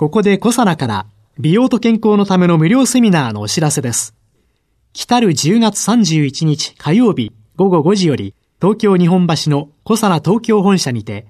[0.00, 1.06] ここでコサナから
[1.38, 4.14] 美容と健康のための無料セミナーのお知らせです
[4.94, 11.26] 来る10月31日火曜日午後5時より東京日本橋のコサナ東京本社にて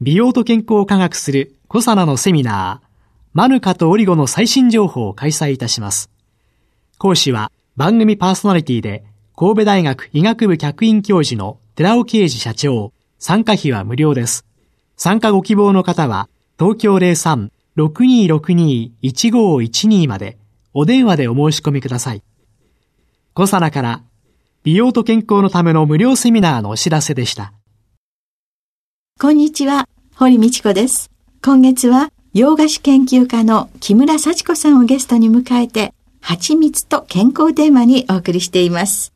[0.00, 2.86] 美容と健康を科学するコサナのセミナー
[3.32, 6.08] マヌカとオリゴの最新情報を開催いたします。
[6.98, 9.02] 講師は番組パーソナリティで
[9.34, 12.92] 神戸大学医学部客員教授の寺尾啓治社長。
[13.18, 14.44] 参加費は無料です。
[14.96, 16.28] 参加ご希望の方は
[16.60, 20.38] 東京03 6262-1512まで
[20.72, 22.22] お電話でお申し込みください。
[23.32, 24.02] コサナから
[24.62, 27.52] 美容と健康のための無料セミナーのお知らせでした。
[29.20, 31.10] こんにちは、堀道子です。
[31.42, 39.12] 今月は洋菓子研究家の木村幸子さんをゲストに迎えて、蜂蜜と健康テーマにお送りしています。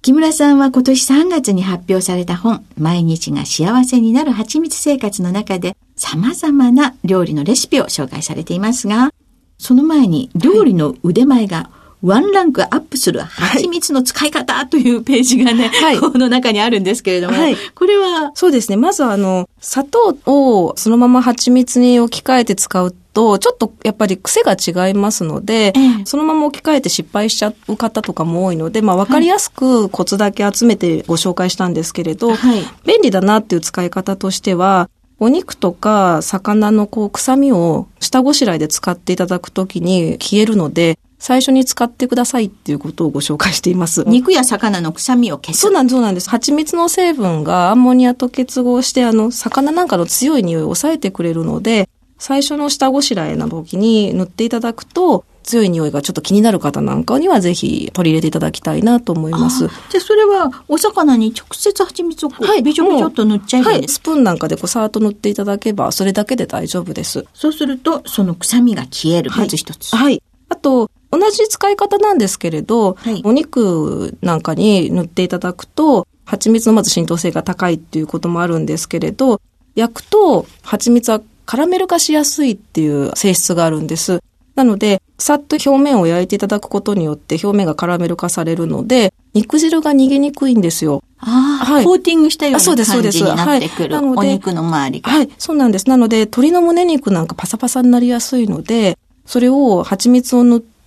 [0.00, 9.12] 木村さんは今年3月に発表された本、毎日が幸せになる蜂蜜生活の中で様々な料理のレシピを紹介されていますが、
[9.58, 18.30] その前に料理の腕前がワンランクアップする蜂蜜の使い方というページがね、はい、この中にあるんですけれども、はい、これは？
[18.34, 18.76] そうですね。
[18.76, 34.88] まずあの、砂糖をそのまま蜂蜜に置き換えて使うと、ちょっとやっぱり癖が違いますので、ええ、そのまま置き換えて失敗しちゃう方とかも多いので、まあ分かりやすくコツだけ集めてご紹介したんですけれど、はい、便利だなっていう使い方としては、
[35.20, 44.04] お肉とか魚のこう臭みを下ごしらえで使っていただくときに消えるので、最初に使ってくださいっていうことをご紹介しています。
[44.06, 45.60] 肉や魚の臭みを消す。
[45.60, 46.30] そうなんです、そうなんです。
[46.30, 59.66] 蜂蜜の成分がアンモニアと結合して、あの、魚なんかの強い匂いを抑えてくれるので、最初の下ごしらえの時に塗っていただくと、強い匂いがちょっと気になる方なんかにはぜひ取り入れていただきたいなと思います。
[59.66, 67.24] じゃあそれはお魚に直接蜂蜜をこう、はい、びちょびちょっと塗っちゃえばいいはい、スプーンなんかでこうさーっと塗っていただけばそれだけで大丈夫です。
[67.32, 69.30] そうするとその臭みが消える。
[69.30, 69.96] まず一つ。
[69.96, 70.22] はい。
[70.50, 79.40] あと、同じ使い方なんですけれど、はい、お肉なんかに塗っていただくと、蜂蜜のまず浸透性が高いっていうこともあるんですけれど、
[79.74, 84.20] 焼くと蜂蜜はカラメル化しやすいっていう性質があるんです。
[84.54, 91.02] なので、さっと表面を焼いていただくことによって表面がカラメル化されるので、肉汁が逃げにくいんですよ。
[91.18, 92.76] ああ、はい、コーティングしたような感
[93.10, 93.94] じになってくる。
[93.96, 95.10] はい、お肉の周りが。
[95.10, 95.88] はい、そうなんです。
[95.88, 98.96] なので、鶏の胸肉なんかパサパサになりやすいので、
[99.26, 100.77] それを蜂蜜を塗って、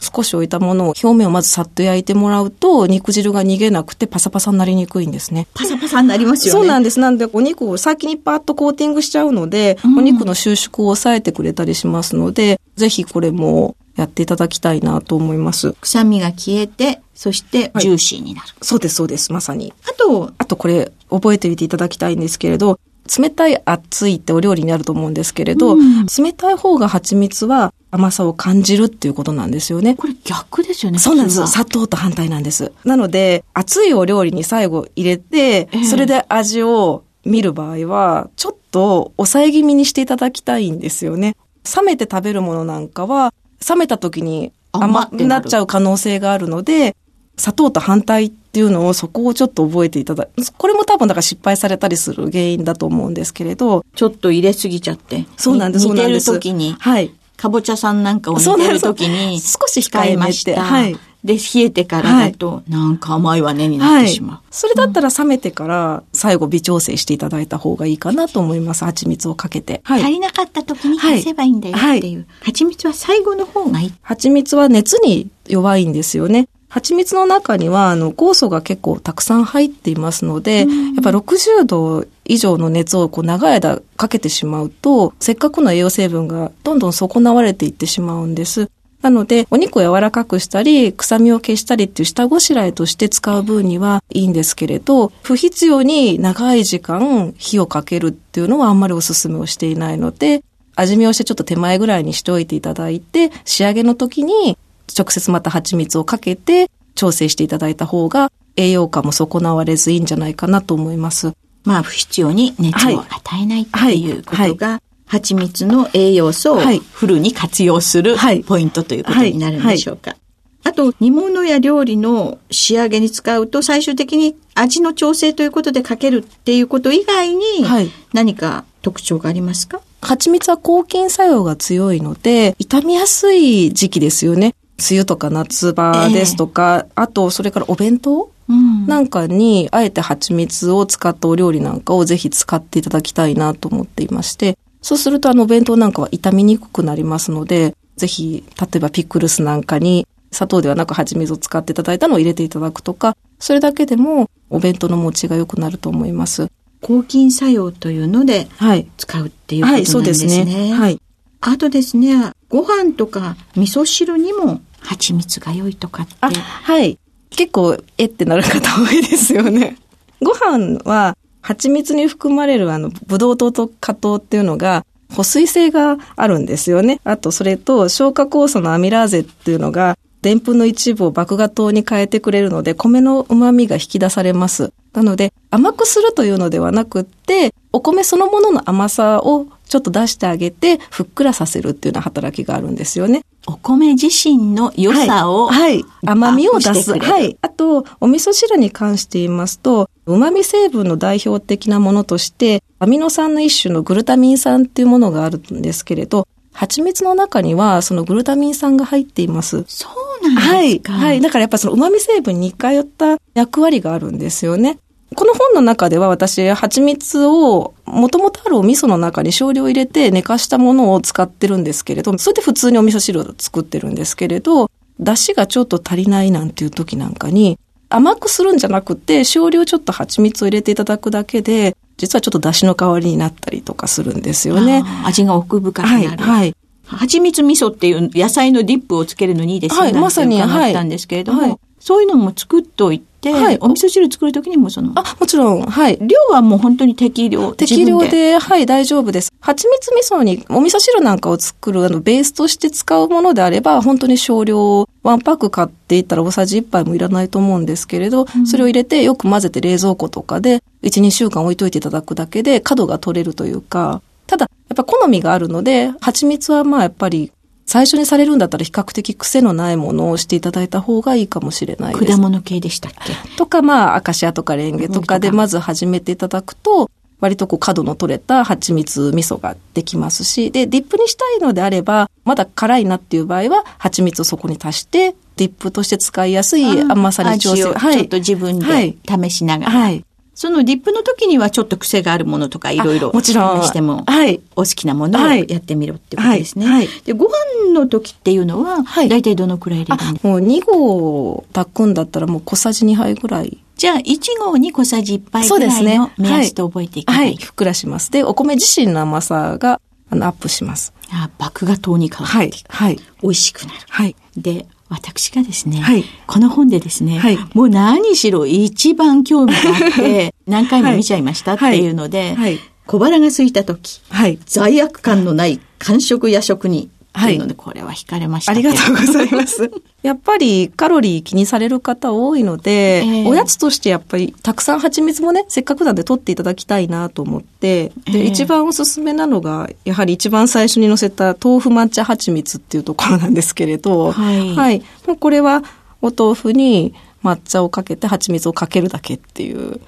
[0.00, 5.46] 少し置いたものを表面をまずさっと焼いてもらうと、肉汁が逃げなくてパサパサになりにくいんですね。
[5.54, 6.60] パサパサになりますよね。
[6.60, 7.00] そうなんです。
[7.00, 15.72] なんで、お肉を先にパッとコーティングしちゃうので、うん、お肉の収縮を抑えてくれたりしますので、ぜひこれもやっていただきたいなと思います。
[15.80, 18.48] 臭みが消えて、そしてジューシーになる。
[18.48, 19.32] はい、そうです、そうです。
[19.32, 19.72] まさに。
[19.88, 29.94] あと、あとこれ覚えておいていただきたいんですけれど、冷たい熱いってお料理になると思うんですけれど、うん、冷たい方が蜂蜜は甘さを感じるっていうことなんですよね。
[29.94, 30.98] これ逆ですよね。
[30.98, 31.46] そうなんです。
[31.46, 32.72] 砂糖と反対なんです。
[32.84, 41.36] なので、熱いお料理に最後入れて、えー、それで味を見る場合は、ちょっと抑え気味にしていただきたいんですよね。
[41.76, 43.32] 冷めて食べるものなんかは、
[43.68, 46.96] 冷めた時に甘くなっちゃう可能性があるので、
[47.36, 53.84] 砂糖と反対っていうのをそこをちょっと覚えていただこれも多分だから失敗されたりする原因だと思うんですけれど。
[53.94, 55.26] ちょっと入れすぎちゃって。
[55.36, 56.32] そうなんです、そうなんです。
[56.32, 56.74] 時に。
[56.78, 57.12] はい。
[57.36, 59.40] かぼちゃさんなんかを煮てる時に。
[59.40, 60.62] 少し控えました。
[60.62, 60.96] はい。
[61.24, 68.84] で、冷えてからだと、はい、なんか甘いわねになってしまう、はい、それだったら冷めてから最後微調整していただいた方がいいかなと思います。
[68.84, 69.80] 蜂蜜をかけて。
[69.82, 72.26] はい、足りなかった時に足せばいいんだよっていう。
[72.42, 73.92] 蜂蜜は最後の方がいい。
[74.02, 76.48] 蜂蜜は熱に弱いんですよね。
[76.68, 80.68] 蜂蜜の中には、あの、酵素が結構たくさん入っていますので、やっ
[81.02, 88.68] ぱ60度以上の熱をこう長い間かけてしまうと、せっかくの栄養成分がどんどん損なわれていってしまうんです。
[89.02, 100.42] なので、お肉を柔らかくしたり、臭みを消したりっていう下ごしらえとして使う分にはいいんですけれど、不必要に長い時間火をかけるっていうのはあんまりお勧めをしていないので、
[100.74, 104.58] 味見をしてちょっと手前ぐらいにしておいていただいて、仕上げの時に
[104.96, 111.32] 直接また蜂蜜をかけて調整していただいた方が栄養価も損なわれずいいんじゃないかなと思います。
[111.64, 113.10] まあ不必要に熱を与
[113.40, 120.16] えないっていうことが蜂蜜の栄養素をはいフルに活用するはいポイントということになるんでしょうか。
[120.64, 134.54] あと、煮物や料理の仕上げに使うと最終的に味の調整ということでかけるっていうこと以外にはい何か特徴がありますか、蜂蜜は抗菌作用が強いので、傷みやすい時期ですよね。
[134.78, 138.30] 梅雨とか夏場ですとか、あと、それからお弁当？
[138.48, 156.48] うんなんかに、あえて蜂蜜を使ったお料理なんかをぜひ使っていただきたいなと思っていまして、そうするとあのお弁当なんかは傷みにくくなりますので、ぜひ、例えばピクルスなんかに砂糖ではなく蜂蜜を使っていただいたのを入れていただくとか、それだけでもお弁当の持ちが良くなると思います。
[156.82, 158.86] 抗菌作用というのではい。
[158.96, 159.96] 使うっていうことなんですね。
[159.96, 160.74] はい、そうですね。
[160.74, 161.00] はい。
[161.40, 166.14] あとですね、ご飯とか味噌汁にも蜂蜜が良いとかって。
[166.20, 166.98] あ、はい。
[167.30, 169.76] 結構、えってなる方多いですよね。
[170.22, 174.84] ご飯は、蜂蜜に含まれるあの、ブドウ糖と果糖っていうのが、
[175.14, 177.00] 保水性があるんですよね。
[177.04, 184.72] あと、それと、消化酵素のアミラーゼっていうのが、でんぷんの一部を麦芽糖に変えてくれるので、米の旨味が引き出されます。
[184.92, 193.22] なので、甘くするというのではなくって、お米そのものの甘さをちょっと出してあげて、ふっくらさせるっていうような働きがあるんですよね。
[193.46, 196.98] お米自身の良さを、はい、はい甘みを出す。
[196.98, 197.36] はい。
[197.42, 209.64] あと、お味噌汁に関して言いますと、旨味成分の代表的なものとして、アミノ酸の一種のグルタミン酸っていうものがあるんですけれど、蜂蜜の中にはそのグルタミン酸が入っています。
[209.68, 209.88] そ
[210.22, 210.70] うなんはい。
[210.70, 210.92] ですか。
[210.94, 211.20] はい。
[211.20, 214.78] だからやっぱその旨味成分に似通った役割があるんですよね。
[215.16, 224.70] この本の中では私、蜂蜜を、もともとあるお味噌の中に少量入れて寝かしたものを使ってるんですけれど、それで普通にお味噌汁を作ってるんですけれど、
[225.00, 227.58] 出汁がちょっと足りないなんていう時なんかに、
[227.88, 234.82] 甘くするんじゃなくて、少量ちょっと蜂蜜を入れていただくだけで、実はちょっと出汁の代わりになったりとかするんですよね。
[235.04, 236.06] 味が奥深くはい。
[236.06, 236.22] なる。
[236.22, 236.54] はい。
[236.84, 245.98] 蜂蜜味噌っていう野菜のディップをつけるのにいいですよはいまさに伺ったんですけれども、はいはいそういうのも作っておいて、はいお味噌汁作るときにもその、あ、もちろん、はい。
[246.00, 247.52] 量はもう本当に適量。
[247.52, 249.32] 適量自分で、はい、大丈夫です。
[249.40, 267.30] 蜂蜜味噌に、お味噌汁なんかを作る、あの、ベースとして使うものであれば、本当に少量、ワンパック買っていったら大さじ1杯もいらないと思うんですけれど、それを入れてよく混ぜて冷蔵庫とかで、1、2週間置いといていただくだけで、角が取れるというか、ただ、やっぱ好みがあるので、蜂蜜はまあやっぱり、
[267.66, 272.12] 最初にされるんだったら比較的癖のないものをしていただいた方がいいかもしれないです。
[272.12, 273.36] 果物系でしたっけ？
[273.36, 287.64] とか、まあ、アカシアとかレンゲとかでまず始めていただくと、割とこう角の取れた蜂蜜味噌ができますし、で、ディップにしたいのであれば、まだ辛いなっていう場合は、蜂蜜をそこに足して、ディップとして使いやすい甘さに調整。
[287.64, 289.70] 味をちょっと自分はいで試しながら。
[289.72, 290.04] はい。
[290.36, 293.62] そのディップの時にはちょっと癖があるものとかいろいろもちろん。
[293.62, 294.40] 試しても、はい。
[294.54, 296.66] お好きなものをはいやってみろってことですね。
[296.66, 300.28] はいはいで、ご飯の時っていうのは、はい大体どのくらい入れるんですか？
[300.28, 303.58] もう2合炊くんだったらもう小さじ2杯ぐらい。
[303.76, 307.28] じゃあ、1合に小さじ1杯ぐらいの目安と覚えていけばいい。
[307.28, 307.36] はい。
[307.36, 308.10] ふっくらします。
[308.10, 310.94] で、お米自身の甘さが、あの、アップします。
[311.12, 312.72] あ、麦芽糖に変わはいっていく。。
[312.72, 312.98] はい。
[313.22, 313.80] 美味しくなる。
[313.88, 314.16] はい。
[314.36, 322.58] で、私がですね、はいこの本でですね、はいもう何しろ一番興味があって、 何回も見ちゃいましたっていうので、はい。
[322.86, 324.38] 小腹が空いた時、はい。
[324.46, 328.54] 罪悪感のない間食夜食に、はいっていうので、これは惹かれましたあ。
[328.54, 329.70] りがとうございます。
[330.02, 344.82] やっぱりカロリー気にされる方多いので、ええおやつとしてやっぱりたくさん蜂蜜もね、せっかくなんで取っていただきたいなと思って、で、ええ一番おすすめなのが、やはり一番最初に載せた豆腐抹茶蜂蜜っていうところなんですけれど、はいはい。
[345.06, 345.62] もうこれは
[346.02, 346.94] お豆腐に
[347.24, 349.80] 抹茶をかけて蜂蜜をかけるだけっていう。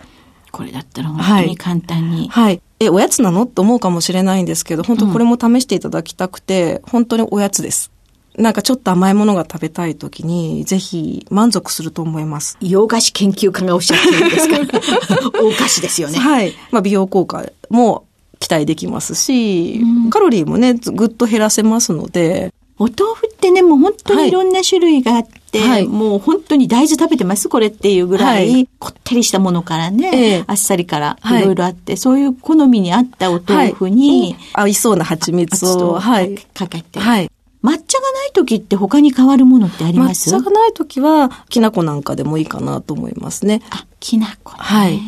[0.50, 2.28] これだったら本当に簡単に。
[2.28, 2.60] はい。
[2.80, 3.46] え、おやつなの？
[3.46, 7.90] と思うかもしれないんですけど、本当これも試していただきたくて、本当におやつです。
[8.36, 12.56] なんかちょっと甘いものが食べたい時に、ぜひ満足すると思います。
[12.60, 16.18] 洋菓子研究家がおっしゃってるんですから、 大菓子ですよね。
[16.18, 16.52] はい。
[16.70, 18.04] まあ美容効果も
[18.38, 35.98] 期待できますし、うんカロリーもね、ぐっと減らせますので、お豆腐ってね、もう本当にいろんな種類があって、はいもう本当に大豆食べてますこれっていうぐらい、はいこってりしたものからね、ええあっさりからはいいろいろあって、そういう好みに合ったお豆腐に、はい合いそうな蜂蜜を。
[35.98, 37.30] かけて、はい。
[37.62, 40.30] 抹茶がない時って他に変わるものってあります？
[40.30, 43.62] 抹茶がない時は、きな粉なんかでもいいかなと思いますね。
[43.70, 44.58] あ、きな粉ね。
[44.58, 45.00] はい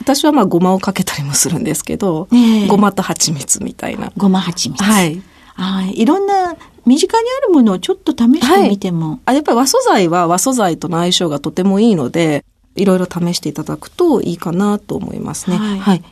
[0.00, 2.26] 私はまあごまをかけたりもするんですけど、
[2.66, 4.12] ごまと蜂蜜みたいな。
[4.16, 4.82] ごま蜂蜜。
[4.82, 5.22] はい。
[5.56, 6.56] あいろんな
[6.86, 12.44] 身近にあるものをちょっと試してみても、あやっぱり和素材は和素材との相性がとてもいいので、
[12.74, 15.56] いろいろ試していただくといいかなと思いますね。
[15.56, 16.04] はいはい。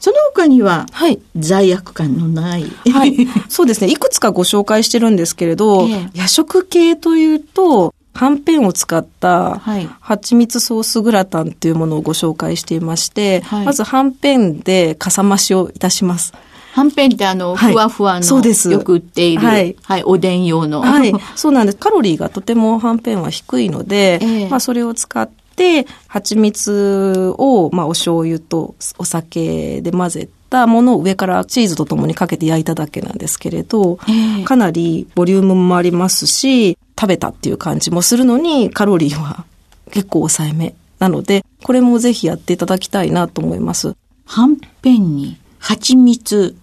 [0.00, 1.18] その他には、はい。
[1.36, 2.64] 罪悪感のない。
[2.92, 3.26] はい。
[3.48, 3.90] そうですね。
[3.90, 16.32] いくつかご紹介してるんですけれど、ええ夜食系というと、はんぺんを使ったはい蜂蜜ソースグラタンっていうものをご紹介していまして、はいまずはんぺんでかさ増しをいたします。
[16.78, 20.80] はんぺんってあの、はいふわふわの、よく売っている、ははいい、おでん用の。
[20.80, 21.12] はい。
[21.34, 21.78] そうなんです。
[21.78, 39.44] カロリーがとてもはんぺんは低いので、ええまあそれを使って、蜂蜜を、まあお醤油とお酒で混ぜたものを上からチーズとともにかけて焼いただけなんですけれど、ええかなりボリュームもありますし、食べたっていう感じもするのに、カロリーは
[39.90, 43.96] 結構抑えめなので、これもぜひやっていただきたいなと思います。
[44.26, 46.56] はんぺんに、蜂蜜、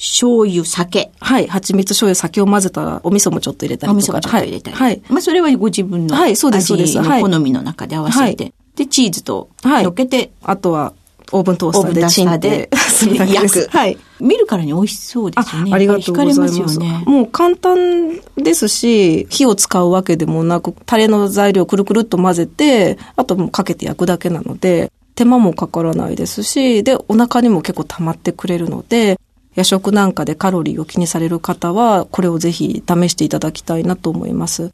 [0.00, 1.12] 醤油、酒。
[1.20, 1.46] はい。
[1.46, 3.92] 蜂蜜醤油、酒を混ぜたお味噌もちょっと入れたりとか。
[3.92, 4.76] お味噌もちょっと入れたり。
[4.76, 4.92] はい。
[4.92, 8.54] はいまあ、それはご自分のはいそうですそうです味はいの好みの中で合わせて。
[8.76, 10.94] で、チーズとはい乗っけて、あとは、
[11.32, 12.70] オーブントースターでチンで。
[13.30, 13.68] 焼く。
[13.70, 13.98] はい。
[14.20, 15.72] 見るからに美味しそうですよね。
[15.74, 16.40] ありがとうございます。
[16.40, 17.04] 惹かれますよね。
[17.06, 29.20] もう簡単ですし、火を使うわけでもなく、タレの材料をくるくるっと混ぜて、あともうかけて焼くだけなので、手間もかからないですし、で、お腹にも結構溜まってくれるので、
[29.54, 34.72] 夜食なんかでカロリーを気にされる方は、これをぜひ試していただきたいなと思います。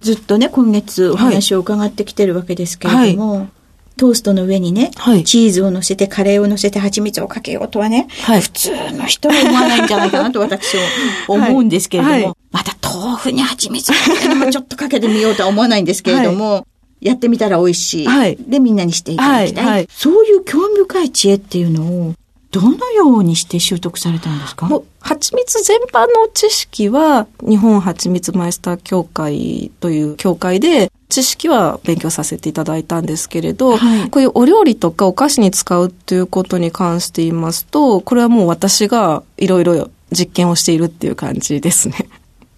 [0.00, 3.48] ずっとね、今月お話を伺ってきてるわけですけれども、
[3.96, 5.24] トーストの上にね、はい。
[5.24, 8.40] チーズを乗せて、カレーを乗せて、蜂蜜をかけようとはね、はい。
[8.40, 10.82] 普通の人は思わないんじゃないかなと私は
[11.28, 12.22] 思うんですけれども、はい。
[12.24, 16.66] はいまた豆腐に蜂蜜かけるのもちょっとかけてみようとは思わないんですけれども、
[17.00, 18.06] やってみたら美味しい。
[18.06, 18.36] はい。
[18.36, 19.74] で、みんなにしていただきたい,、はい。
[19.74, 19.88] はい。
[19.90, 22.14] そういう興味深い知恵っていうのを、
[22.52, 24.66] どのようにして習得されたんですか？
[24.66, 42.08] もう、蜂蜜全般の知識は、日本蜂蜜マイスター協会という協会で、知識は勉強させていただいたんですけれど、はいこういうお料理とかお菓子に使うということに関して言いますと、これはもう私がいろいろ実験をしているっていう感じですね。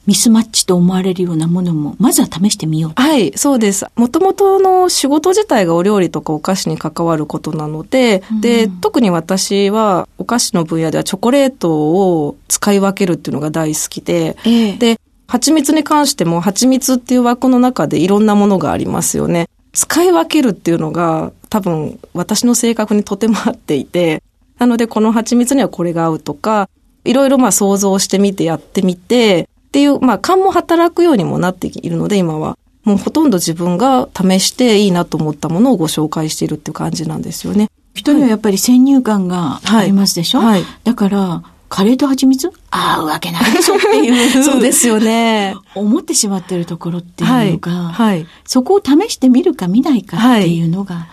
[0.06, 2.92] ミスマッチと思われるようなものも、まずは試してみよう。
[3.00, 3.86] はい、そうです。
[3.96, 19.48] もともとの仕事自体がお料理とかお菓子に関わることなので、で、特に私はお菓子の分野ではチョコレートを使い分けるっていうのが大好きで、ええで、蜂蜜に関しても蜂蜜っていう枠の中でいろんなものがありますよね。
[19.72, 24.22] 使い分けるっていうのが多分私の性格にとても合っていて、
[24.58, 26.68] なのでこの蜂蜜にはこれが合うとか、
[27.04, 32.56] いろいろまあ想像してみてやってみて、っていう、まあ勘も働くようにもなっているので今は。
[32.84, 37.70] もうほとんど自分が試していいなと思ったものをご紹介しているっていう感じなんですよね。
[37.94, 42.52] 人にはやっぱり先入観がありますでしょ、はいはいだから、カレーと蜂蜜？
[42.70, 44.42] 合うわけないでしょっていう。
[44.44, 45.56] そうですよね。
[45.74, 47.52] 思ってしまってるところっていうはい。
[47.52, 48.26] のが、はい。
[48.44, 51.08] そこを試してみるか見ないかっていうのが、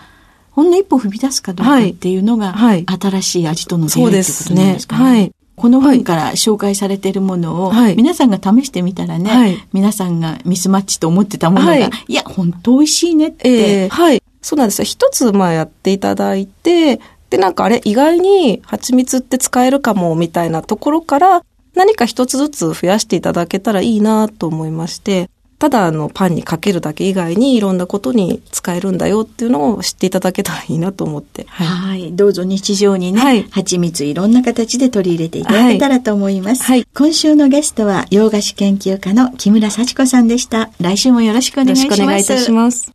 [0.52, 4.86] ほんの一歩踏み出すかどうかっていうのが、はい新しい味との出会いってことなんです。
[4.86, 5.04] かね。
[5.04, 5.32] はい。
[5.56, 7.96] この本から紹介されているものを、はい。
[7.96, 9.66] 皆さんが試してみたらね、はい。
[9.72, 11.90] 皆さんがミスマッチと思ってたものが、はい。
[12.08, 14.22] い、や、本当美味しいねって、ええはい。
[14.40, 14.84] そうなんですよ。
[14.84, 21.42] 一つ、まあやっていただいて、で、なんかあれ、意外に蜂蜜って使えるかも、みたいなところから、
[21.74, 25.30] 何か一つずつ増やしていただけたらいいなと思いまして、
[25.62, 31.46] ただ、あの、パンにかけるだけ以外にいろんなことに使えるんだよっていうのを知っていただけたらいいなと思って。
[31.48, 31.66] はい。
[31.68, 32.16] はい。
[32.16, 36.64] どうぞ日常にね、はい蜂蜜いろんな形で取り入れていただけたらと思います。
[36.64, 40.70] はい今週のゲストは洋菓子研究家の木村幸子さんでした。
[40.80, 42.00] 来週もよろしくお願よろしいします。
[42.00, 42.92] くお願いいたします。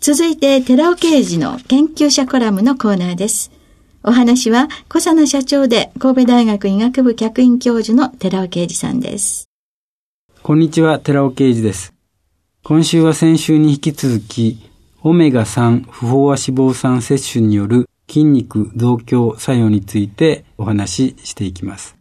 [0.00, 3.50] 続いて、寺尾啓二の研究者コラムのコーナーです。
[4.02, 9.51] お話は、小佐奈社長で神戸大学医学部客員教授の寺尾啓二さんです。
[10.44, 11.94] こんにちは、寺尾啓二です。
[12.64, 14.68] 今週は先週に引き続き、
[15.00, 21.96] オメガ3不飽和脂肪酸摂取による筋肉増強作用についてお話ししていきます。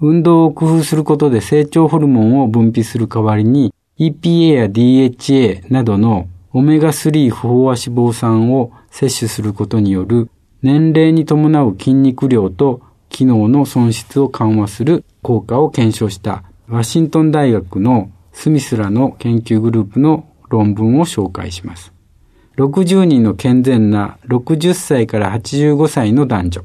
[0.00, 10.30] 運動を工夫することで成長ホルモンを分泌する代わりに EPA や DHA などのオメガ3不飽和脂肪酸を摂取することによる
[10.62, 21.94] 年齢に伴う筋肉量と機能の損失を緩和する効果を検証したワシントン大学のスミスらの研究グループの論文を紹介します。
[22.58, 26.64] 60人の健全な60歳から85歳の男女。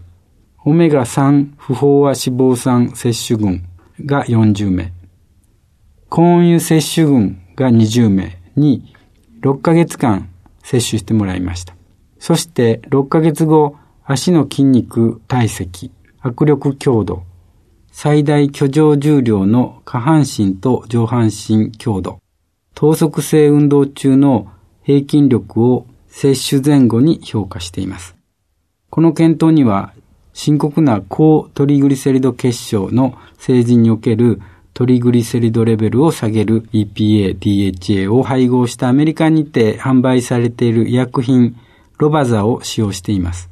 [0.65, 3.63] オメガ3不飽和脂肪酸摂取群
[4.05, 4.91] が40名。
[6.09, 8.93] コーン油摂取群が20名に
[9.41, 10.29] 6ヶ月間
[10.63, 11.75] 摂取してもらいました。
[12.19, 15.91] そして6ヶ月後、足の筋肉体積、
[16.23, 17.23] 握力強度、
[17.95, 22.19] 最大居上重量の下半身と上半身強度、
[22.73, 24.47] 等速性運動中の
[24.81, 28.15] 平均力を摂取前後に評価しています。
[28.89, 29.93] この検討には
[30.33, 34.41] 深刻な高トリグリセリド結晶の成人における
[34.73, 41.55] トリグリセリドレベルを下げる EPA、DHA を配合したアメリカにて販売されている医薬品
[41.99, 43.51] ロバザを使用しています。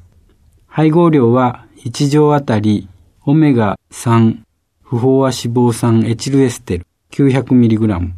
[0.65, 2.87] 配合量は1錠あたり
[3.23, 4.39] オメガ3
[4.81, 8.13] 不飽和脂肪酸エチルエステル 900mg、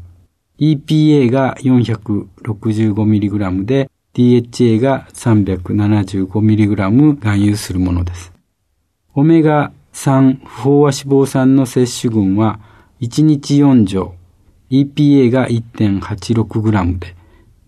[0.59, 8.31] EPA が 465mg で DHA が 375mg 含有するものです。
[9.13, 12.61] オメガ3不飽和脂肪酸の摂取群は
[13.01, 14.15] 1日4錠、
[14.71, 17.13] EPA が 1.86g で、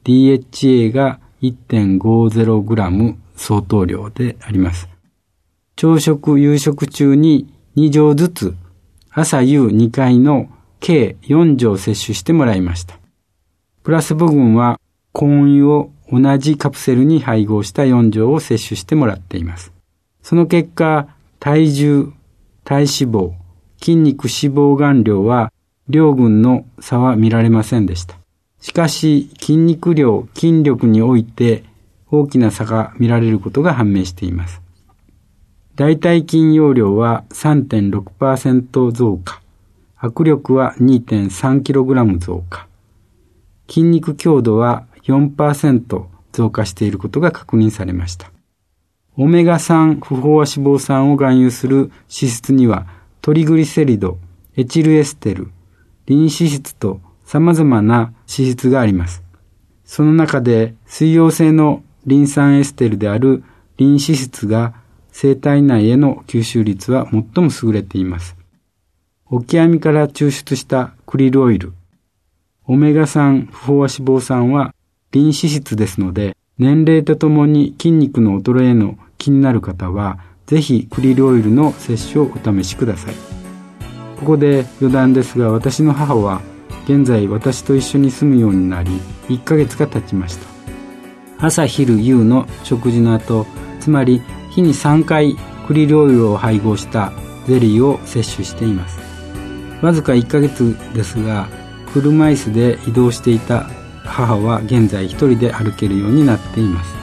[0.06, 4.95] DHA が 1.50g 相当量であります。
[5.78, 8.56] 朝食、夕食中に2錠ずつ、
[9.12, 10.48] 朝夕2回の
[10.80, 12.98] 計4錠摂取してもらいました。
[13.84, 14.80] プラス部分は、
[15.12, 19.74] コーン油を同じカプセルに配合した4錠を摂取してもらっています。
[20.22, 22.14] その結果、体重、
[22.64, 23.34] 体脂肪、
[23.80, 25.52] 筋肉脂肪含量は
[25.90, 28.18] 両群の差は見られませんでした。
[28.62, 31.64] しかし、筋肉量、筋力において
[32.10, 34.65] 大きな差が見られることが判明しています。
[35.76, 39.42] 大体筋容量は3.6%増加。
[40.00, 42.68] 握力は 2.3kg 増加。
[43.68, 48.32] 筋肉強度は4%増加していることが確認されました。
[49.18, 52.88] オメガ3不飽和脂肪酸を含有する脂質には
[53.22, 54.18] トリグリセリド、
[54.56, 55.52] エチルエステル、
[56.06, 59.24] リン脂質と様々な脂質があります。
[59.84, 63.44] その中で水溶性のリン酸エステルである
[63.78, 64.85] リン脂質が
[65.18, 68.36] 生体内への吸収率は最も優れています。
[69.30, 71.72] オキアミから抽出したクリルオイル、
[72.68, 74.76] オメガ3不飽和脂肪酸は
[75.14, 83.16] リン脂質ですので、年齢とともに筋肉の衰えの気になる方は、ぜひクリルオイルの摂取をお試しください。
[84.20, 86.42] ここで余談ですが、私の母は
[86.84, 88.92] 現在私と一緒に住むようになり、
[89.30, 90.46] 1ヶ月が経ちました。
[91.38, 93.48] 朝昼夕の食事の後、
[93.80, 94.22] つまり
[94.56, 95.36] 日に3回
[95.68, 97.12] クリルオイルを配合した
[97.48, 99.00] ゼリーを摂取しています。
[99.82, 101.48] わずか1ヶ月ですが
[101.94, 103.70] 車椅子で移動していた
[104.04, 106.96] 母は現在一人で歩けるようになっています。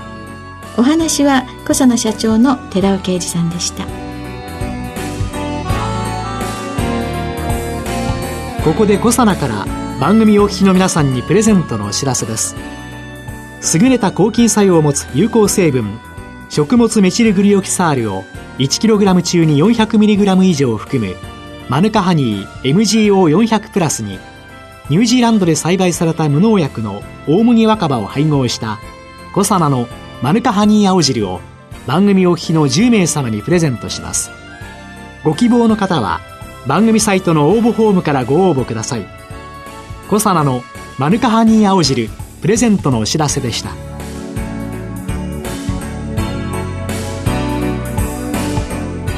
[0.78, 3.84] お話は小佐野社長の寺尾啓二さんでした。
[8.64, 9.66] ここで小佐奈から
[10.00, 12.56] 番組お聞きの皆さんにプレゼントのお知らせです。
[13.74, 15.98] 優れた抗菌作用を持つ有効成分
[16.52, 18.24] 食物メチルグリオキサールを
[18.58, 21.16] 1kg 中に 400mg 以上含む
[21.70, 24.18] マヌカハニー MGO400 プラスに
[24.90, 28.78] ニュージーランドで栽培された無農薬の大麦若葉を配合した
[29.32, 29.88] コサナの
[30.20, 31.40] マヌカハニー青汁を
[31.86, 34.30] 番組お聞きの10名様にプレゼントします。
[35.24, 36.20] ご希望の方は
[36.66, 39.06] 番組サイトの応募フォームからご応募ください。
[40.10, 40.62] コサナの
[40.98, 42.10] マヌカハニー青汁
[42.42, 43.91] プレゼントのお知らせでした。